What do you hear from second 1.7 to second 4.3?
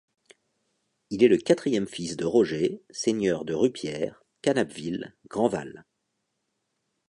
fils de Roger, seigneur de Rupierre,